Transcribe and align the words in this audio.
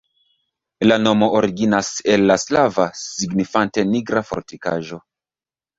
La 0.87 0.97
nomo 1.01 1.27
originas 1.41 1.91
el 2.15 2.27
la 2.33 2.39
slava, 2.45 2.89
signifante 3.03 3.89
nigra 3.95 4.27
fortikaĵo. 4.33 5.05